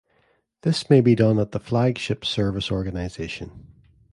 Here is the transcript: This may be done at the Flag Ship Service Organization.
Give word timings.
This 0.63 0.89
may 0.89 0.99
be 0.99 1.13
done 1.13 1.37
at 1.37 1.51
the 1.51 1.59
Flag 1.59 1.99
Ship 1.99 2.25
Service 2.25 2.71
Organization. 2.71 3.67